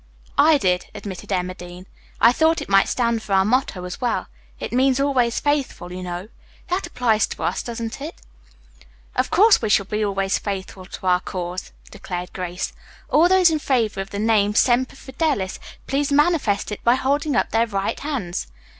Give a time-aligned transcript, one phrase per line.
[0.39, 1.85] "I did," admitted Emma Dean.
[2.19, 4.25] "I thought it might stand for our motto as well.
[4.59, 6.29] It means 'always faithful,' you know.
[6.69, 8.15] That applies to us, doesn't it?"
[9.15, 12.73] "Of course we shall be always faithful to our cause," declared Grace.
[13.09, 17.51] "All those in favor of the name Semper Fidelis, please manifest it by holding up
[17.51, 18.47] their right hands."